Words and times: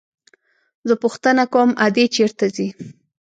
زه 0.87 0.93
پوښتنه 1.03 1.43
کوم 1.53 1.69
ادې 1.85 2.05
چېرته 2.15 2.45
ځي. 2.55 2.67